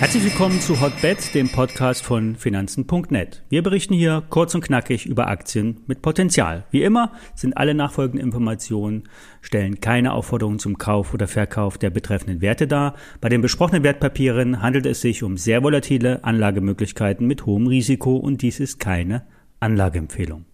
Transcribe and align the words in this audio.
Herzlich 0.00 0.24
willkommen 0.24 0.60
zu 0.60 0.80
Hotbets, 0.80 1.30
dem 1.30 1.50
Podcast 1.50 2.02
von 2.02 2.34
Finanzen.net. 2.34 3.42
Wir 3.50 3.62
berichten 3.62 3.92
hier 3.92 4.22
kurz 4.30 4.54
und 4.54 4.64
knackig 4.64 5.04
über 5.04 5.28
Aktien 5.28 5.82
mit 5.86 6.00
Potenzial. 6.00 6.64
Wie 6.70 6.82
immer 6.82 7.12
sind 7.34 7.56
alle 7.56 7.74
nachfolgenden 7.74 8.26
Informationen, 8.26 9.10
stellen 9.42 9.80
keine 9.80 10.14
Aufforderung 10.14 10.58
zum 10.58 10.78
Kauf 10.78 11.12
oder 11.12 11.28
Verkauf 11.28 11.76
der 11.76 11.90
betreffenden 11.90 12.40
Werte 12.40 12.66
dar. 12.66 12.94
Bei 13.20 13.28
den 13.28 13.42
besprochenen 13.42 13.84
Wertpapieren 13.84 14.62
handelt 14.62 14.86
es 14.86 15.02
sich 15.02 15.22
um 15.22 15.36
sehr 15.36 15.62
volatile 15.62 16.24
Anlagemöglichkeiten 16.24 17.26
mit 17.26 17.44
hohem 17.44 17.66
Risiko 17.66 18.16
und 18.16 18.40
dies 18.40 18.58
ist 18.58 18.80
keine 18.80 19.26
Anlageempfehlung. 19.60 20.46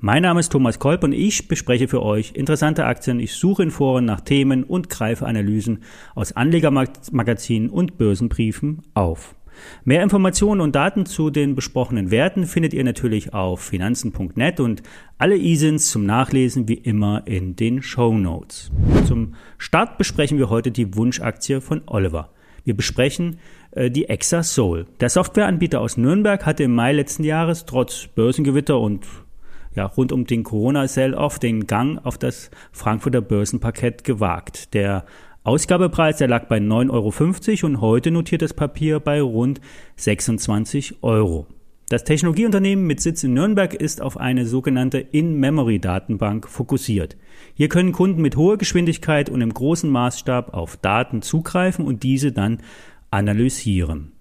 Mein 0.00 0.22
Name 0.22 0.40
ist 0.40 0.52
Thomas 0.52 0.78
Kolb 0.78 1.02
und 1.04 1.12
ich 1.12 1.48
bespreche 1.48 1.88
für 1.88 2.02
euch 2.02 2.32
interessante 2.34 2.84
Aktien. 2.84 3.20
Ich 3.20 3.34
suche 3.34 3.62
in 3.62 3.70
Foren 3.70 4.04
nach 4.04 4.20
Themen 4.20 4.64
und 4.64 4.90
greife 4.90 5.26
Analysen 5.26 5.82
aus 6.14 6.32
Anlegermagazinen 6.32 7.70
und 7.70 7.96
Börsenbriefen 7.96 8.82
auf. 8.92 9.34
Mehr 9.84 10.02
Informationen 10.02 10.60
und 10.60 10.74
Daten 10.74 11.06
zu 11.06 11.30
den 11.30 11.54
besprochenen 11.54 12.10
Werten 12.10 12.46
findet 12.46 12.74
ihr 12.74 12.84
natürlich 12.84 13.34
auf 13.34 13.60
finanzen.net 13.60 14.60
und 14.60 14.82
alle 15.18 15.36
ISINs 15.36 15.90
zum 15.90 16.04
Nachlesen 16.04 16.68
wie 16.68 16.74
immer 16.74 17.26
in 17.26 17.56
den 17.56 17.82
Show 17.82 18.16
Notes. 18.16 18.70
Zum 19.06 19.34
Start 19.58 19.96
besprechen 19.96 20.38
wir 20.38 20.50
heute 20.50 20.70
die 20.70 20.96
Wunschaktie 20.96 21.60
von 21.60 21.82
Oliver. 21.86 22.30
Wir 22.64 22.74
besprechen 22.74 23.38
äh, 23.72 23.90
die 23.90 24.08
Exa 24.08 24.42
Soul. 24.42 24.86
Der 25.00 25.10
Softwareanbieter 25.10 25.80
aus 25.80 25.96
Nürnberg 25.96 26.44
hatte 26.46 26.64
im 26.64 26.74
Mai 26.74 26.92
letzten 26.92 27.24
Jahres 27.24 27.66
trotz 27.66 28.08
Börsengewitter 28.08 28.80
und 28.80 29.06
ja, 29.74 29.86
rund 29.86 30.12
um 30.12 30.26
den 30.26 30.42
Corona-Sell-Off 30.44 31.38
den 31.38 31.66
Gang 31.66 32.04
auf 32.04 32.18
das 32.18 32.50
Frankfurter 32.72 33.20
Börsenparkett 33.20 34.04
gewagt. 34.04 34.74
Der 34.74 35.04
Ausgabepreis, 35.42 36.16
der 36.16 36.28
lag 36.28 36.46
bei 36.46 36.58
9,50 36.58 36.90
Euro 37.62 37.66
und 37.66 37.80
heute 37.80 38.10
notiert 38.10 38.42
das 38.42 38.54
Papier 38.54 39.00
bei 39.00 39.20
rund 39.20 39.60
26 39.96 41.02
Euro. 41.02 41.46
Das 41.90 42.04
Technologieunternehmen 42.04 42.86
mit 42.86 43.02
Sitz 43.02 43.24
in 43.24 43.34
Nürnberg 43.34 43.74
ist 43.74 44.00
auf 44.00 44.16
eine 44.16 44.46
sogenannte 44.46 44.98
In-Memory-Datenbank 45.00 46.48
fokussiert. 46.48 47.18
Hier 47.52 47.68
können 47.68 47.92
Kunden 47.92 48.22
mit 48.22 48.36
hoher 48.36 48.56
Geschwindigkeit 48.56 49.28
und 49.28 49.42
im 49.42 49.52
großen 49.52 49.90
Maßstab 49.90 50.54
auf 50.54 50.78
Daten 50.78 51.20
zugreifen 51.20 51.84
und 51.84 52.02
diese 52.02 52.32
dann 52.32 52.62
analysieren. 53.10 54.13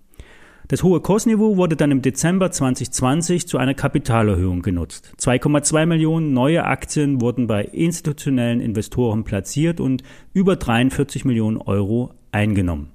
Das 0.69 0.81
hohe 0.81 1.01
Kursniveau 1.01 1.57
wurde 1.57 1.75
dann 1.75 1.91
im 1.91 2.01
Dezember 2.01 2.49
2020 2.49 3.47
zu 3.47 3.57
einer 3.57 3.73
Kapitalerhöhung 3.73 4.61
genutzt. 4.61 5.13
2,2 5.19 5.85
Millionen 5.85 6.33
neue 6.33 6.63
Aktien 6.63 7.19
wurden 7.19 7.47
bei 7.47 7.63
institutionellen 7.63 8.61
Investoren 8.61 9.25
platziert 9.25 9.81
und 9.81 10.03
über 10.33 10.55
43 10.55 11.25
Millionen 11.25 11.57
Euro 11.57 12.13
eingenommen. 12.31 12.91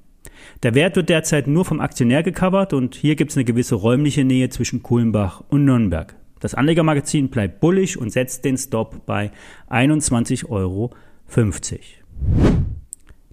Der 0.62 0.74
Wert 0.74 0.96
wird 0.96 1.10
derzeit 1.10 1.46
nur 1.46 1.64
vom 1.64 1.80
Aktionär 1.80 2.22
gecovert 2.22 2.72
und 2.72 2.94
hier 2.94 3.16
gibt 3.16 3.32
es 3.32 3.36
eine 3.36 3.44
gewisse 3.44 3.74
räumliche 3.74 4.24
Nähe 4.24 4.48
zwischen 4.48 4.82
Kulmbach 4.82 5.42
und 5.48 5.64
Nürnberg. 5.64 6.14
Das 6.40 6.54
Anlegermagazin 6.54 7.28
bleibt 7.28 7.60
bullig 7.60 7.98
und 7.98 8.10
setzt 8.10 8.44
den 8.44 8.56
Stop 8.56 9.04
bei 9.06 9.30
21,50 9.68 10.48
Euro. 10.48 10.92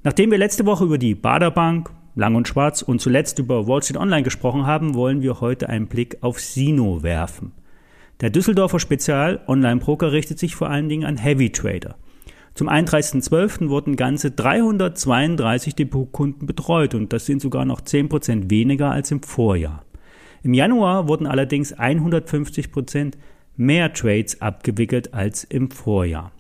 Nachdem 0.04 0.32
wir 0.32 0.38
letzte 0.38 0.66
Woche 0.66 0.86
über 0.86 0.98
die 0.98 1.16
Baderbank, 1.16 1.92
Lang 2.16 2.36
und 2.36 2.48
Schwarz 2.48 2.82
und 2.82 3.02
zuletzt 3.02 3.40
über 3.40 3.68
Wall 3.68 3.84
Street 3.84 3.98
Online 3.98 4.24
gesprochen 4.24 4.66
haben, 4.66 4.94
wollen 4.94 5.22
wir 5.22 5.42
heute 5.42 5.68
einen 5.68 5.88
Blick 5.88 6.18
auf 6.22 6.40
Sino 6.40 7.04
werfen. 7.04 7.52
Der 8.22 8.30
Düsseldorfer 8.30 8.80
Spezial-Online-Broker 8.80 10.14
richtet 10.14 10.40
sich 10.40 10.56
vor 10.56 10.70
allen 10.70 10.88
Dingen 10.88 11.06
an 11.06 11.18
Heavy 11.18 11.52
Trader. 11.52 11.96
Zum 12.54 12.70
31.12. 12.70 13.68
wurden 13.68 13.98
ganze 13.98 14.32
332 14.32 15.76
Depotkunden 15.76 16.48
betreut 16.48 16.96
und 16.96 17.12
das 17.12 17.26
sind 17.26 17.42
sogar 17.42 17.66
noch 17.66 17.82
10% 17.82 18.50
weniger 18.50 18.92
als 18.92 19.12
im 19.12 19.22
Vorjahr. 19.22 19.84
Im 20.42 20.54
Januar 20.54 21.10
wurden 21.10 21.28
allerdings 21.28 21.76
150% 21.78 23.16
mehr 23.58 23.92
Trades 23.92 24.42
abgewickelt 24.42 25.14
als 25.14 25.44
im 25.44 25.70
Vorjahr. 25.70 26.32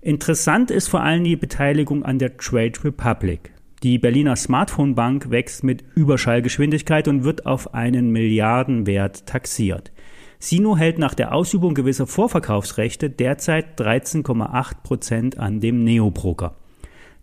Interessant 0.00 0.72
ist 0.72 0.88
vor 0.88 1.02
allem 1.02 1.22
die 1.22 1.36
Beteiligung 1.36 2.04
an 2.04 2.18
der 2.18 2.36
Trade 2.36 2.72
Republic. 2.82 3.52
Die 3.82 3.98
Berliner 3.98 4.36
Smartphone 4.36 4.94
Bank 4.94 5.30
wächst 5.30 5.64
mit 5.64 5.82
Überschallgeschwindigkeit 5.94 7.08
und 7.08 7.24
wird 7.24 7.46
auf 7.46 7.72
einen 7.72 8.10
Milliardenwert 8.10 9.24
taxiert. 9.24 9.90
Sino 10.38 10.76
hält 10.76 10.98
nach 10.98 11.14
der 11.14 11.34
Ausübung 11.34 11.72
gewisser 11.72 12.06
Vorverkaufsrechte 12.06 13.08
derzeit 13.08 13.80
13,8 13.80 14.82
Prozent 14.82 15.38
an 15.38 15.60
dem 15.60 15.82
Neobroker. 15.82 16.56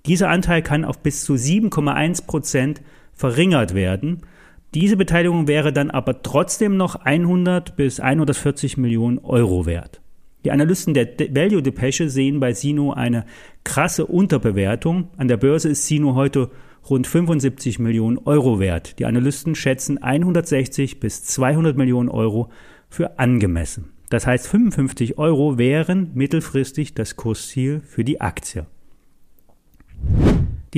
Dieser 0.08 0.30
Anteil 0.30 0.64
kann 0.64 0.84
auf 0.84 0.98
bis 1.04 1.24
zu 1.24 1.34
7,1 1.34 2.26
Prozent 2.26 2.82
verringert 3.14 3.76
werden. 3.76 4.22
Diese 4.74 4.98
Beteiligung 4.98 5.48
wäre 5.48 5.72
dann 5.72 5.92
aber 5.92 6.24
trotzdem 6.24 6.76
noch 6.76 6.96
100 6.96 7.76
bis 7.76 8.00
140 8.00 8.78
Millionen 8.78 9.20
Euro 9.20 9.68
wert. 9.68 10.02
Die 10.48 10.52
Analysten 10.54 10.94
der 10.94 11.10
Value 11.36 11.62
Depesche 11.62 12.10
sehen 12.10 12.40
bei 12.40 12.54
Sino 12.54 12.94
eine 12.94 13.26
krasse 13.66 14.06
Unterbewertung. 14.06 15.10
An 15.18 15.28
der 15.28 15.36
Börse 15.36 15.68
ist 15.68 15.88
Sino 15.88 16.16
heute 16.16 16.52
rund 16.90 17.06
75 17.06 17.80
Millionen 17.80 18.18
Euro 18.18 18.58
wert. 18.58 18.98
Die 18.98 19.06
Analysten 19.06 19.56
schätzen 19.56 19.98
160 19.98 21.02
bis 21.02 21.26
200 21.26 21.76
Millionen 21.76 22.08
Euro 22.08 22.50
für 22.88 23.20
angemessen. 23.20 23.92
Das 24.10 24.26
heißt, 24.26 24.48
55 24.48 25.18
Euro 25.18 25.58
wären 25.58 26.12
mittelfristig 26.14 26.94
das 26.94 27.18
Kursziel 27.18 27.82
für 27.86 28.06
die 28.06 28.22
Aktie. 28.22 28.68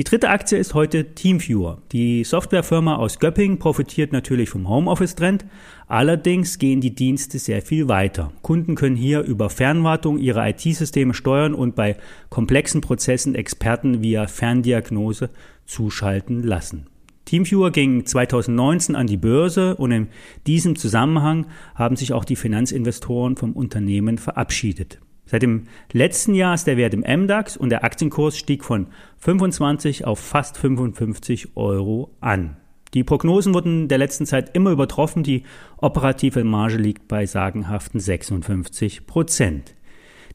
Die 0.00 0.04
dritte 0.04 0.30
Aktie 0.30 0.56
ist 0.56 0.72
heute 0.72 1.14
TeamViewer. 1.14 1.82
Die 1.92 2.24
Softwarefirma 2.24 2.96
aus 2.96 3.18
Göppingen 3.18 3.58
profitiert 3.58 4.12
natürlich 4.12 4.48
vom 4.48 4.66
Homeoffice-Trend. 4.66 5.44
Allerdings 5.88 6.58
gehen 6.58 6.80
die 6.80 6.94
Dienste 6.94 7.38
sehr 7.38 7.60
viel 7.60 7.86
weiter. 7.86 8.32
Kunden 8.40 8.76
können 8.76 8.96
hier 8.96 9.20
über 9.20 9.50
Fernwartung 9.50 10.16
ihre 10.16 10.48
IT-Systeme 10.48 11.12
steuern 11.12 11.52
und 11.52 11.74
bei 11.74 11.98
komplexen 12.30 12.80
Prozessen 12.80 13.34
Experten 13.34 14.00
via 14.00 14.26
Ferndiagnose 14.26 15.28
zuschalten 15.66 16.44
lassen. 16.44 16.86
TeamViewer 17.26 17.70
ging 17.70 18.06
2019 18.06 18.96
an 18.96 19.06
die 19.06 19.18
Börse 19.18 19.76
und 19.76 19.92
in 19.92 20.08
diesem 20.46 20.76
Zusammenhang 20.76 21.44
haben 21.74 21.96
sich 21.96 22.14
auch 22.14 22.24
die 22.24 22.36
Finanzinvestoren 22.36 23.36
vom 23.36 23.52
Unternehmen 23.52 24.16
verabschiedet. 24.16 24.98
Seit 25.30 25.42
dem 25.42 25.68
letzten 25.92 26.34
Jahr 26.34 26.54
ist 26.54 26.66
der 26.66 26.76
Wert 26.76 26.92
im 26.92 27.04
MDAX 27.06 27.56
und 27.56 27.70
der 27.70 27.84
Aktienkurs 27.84 28.36
stieg 28.36 28.64
von 28.64 28.88
25 29.18 30.04
auf 30.04 30.18
fast 30.18 30.58
55 30.58 31.56
Euro 31.56 32.10
an. 32.20 32.56
Die 32.94 33.04
Prognosen 33.04 33.54
wurden 33.54 33.86
der 33.86 33.98
letzten 33.98 34.26
Zeit 34.26 34.56
immer 34.56 34.72
übertroffen. 34.72 35.22
Die 35.22 35.44
operative 35.76 36.42
Marge 36.42 36.78
liegt 36.78 37.06
bei 37.06 37.26
sagenhaften 37.26 38.00
56 38.00 39.06
Prozent. 39.06 39.76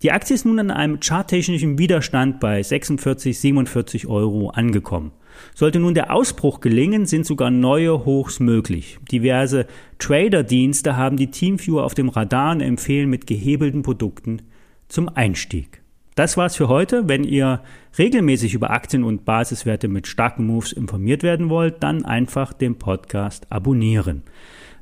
Die 0.02 0.14
Aktie 0.14 0.34
ist 0.34 0.46
nun 0.46 0.60
an 0.60 0.72
einem 0.72 1.02
charttechnischen 1.02 1.78
Widerstand 1.78 2.40
bei 2.40 2.64
46, 2.64 3.38
47 3.38 4.08
Euro 4.08 4.52
angekommen. 4.52 5.12
Sollte 5.56 5.82
nun 5.82 5.94
der 5.94 6.14
Ausbruch 6.14 6.62
gelingen, 6.62 7.06
sind 7.06 7.26
sogar 7.26 7.52
neue 7.52 8.06
Hochs 8.06 8.40
möglich. 8.40 8.98
Diverse 9.12 9.68
Trader-Dienste 10.00 10.96
haben 10.96 11.18
die 11.18 11.32
Teamviewer 11.32 11.84
auf 11.84 11.96
dem 11.96 12.08
Radar 12.08 12.54
und 12.54 12.62
empfehlen 12.62 13.10
mit 13.10 13.28
gehebelten 13.28 13.82
Produkten 13.82 14.42
zum 14.88 15.10
Einstieg. 15.10 15.82
Das 16.16 16.38
war's 16.38 16.56
für 16.56 16.70
heute. 16.70 17.10
Wenn 17.10 17.26
ihr 17.26 17.62
regelmäßig 18.00 18.54
über 18.54 18.72
Aktien 18.72 19.04
und 19.04 19.26
Basiswerte 19.26 19.90
mit 19.90 20.08
starken 20.08 20.46
Moves 20.46 20.72
informiert 20.72 21.24
werden 21.24 21.50
wollt, 21.50 21.84
dann 21.84 22.06
einfach 22.06 22.54
den 22.54 22.78
Podcast 22.78 23.52
abonnieren. 23.52 24.24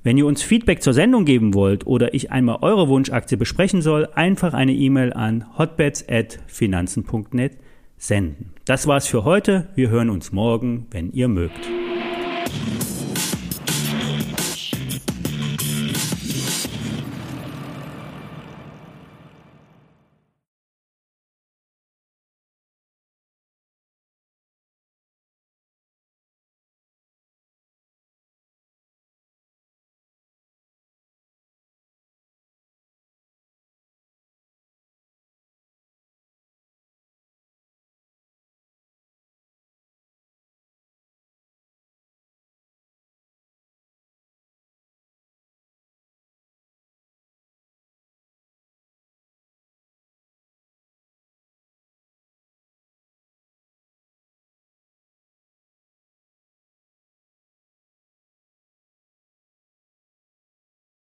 Wenn 0.03 0.17
ihr 0.17 0.27
uns 0.27 0.43
Feedback 0.43 0.83
zur 0.83 0.93
Sendung 0.93 1.25
geben 1.25 1.53
wollt 1.53 1.87
oder 1.87 2.13
ich 2.13 2.31
einmal 2.31 2.57
eure 2.61 2.89
Wunschaktie 2.89 3.37
besprechen 3.37 3.81
soll, 3.81 4.09
einfach 4.13 4.53
eine 4.53 4.73
E-Mail 4.73 5.13
an 5.13 5.45
hotbets@finanzen.net 5.57 7.57
senden. 7.97 8.51
Das 8.65 8.85
war's 8.85 9.07
für 9.07 9.23
heute. 9.23 9.69
Wir 9.75 9.89
hören 9.89 10.09
uns 10.09 10.33
morgen, 10.33 10.87
wenn 10.91 11.13
ihr 11.13 11.29
mögt. 11.29 11.82